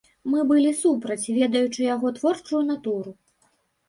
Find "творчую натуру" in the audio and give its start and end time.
2.17-3.11